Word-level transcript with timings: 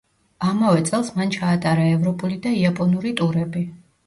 ამავე 0.51 0.79
წელს 0.87 1.11
მან 1.17 1.33
ჩაატარა 1.35 1.83
ევროპული 1.91 2.39
და 2.47 2.55
იაპონური 2.63 3.15
ტურები. 3.23 3.65